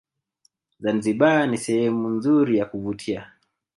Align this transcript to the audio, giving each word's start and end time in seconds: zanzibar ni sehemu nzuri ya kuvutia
zanzibar 0.79 1.47
ni 1.47 1.57
sehemu 1.57 2.09
nzuri 2.09 2.57
ya 2.57 2.65
kuvutia 2.65 3.33